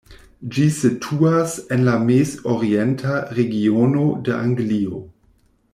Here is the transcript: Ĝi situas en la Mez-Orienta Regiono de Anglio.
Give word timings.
Ĝi 0.53 0.63
situas 0.77 1.53
en 1.75 1.83
la 1.89 1.93
Mez-Orienta 2.07 3.21
Regiono 3.41 4.07
de 4.29 4.37
Anglio. 4.41 5.03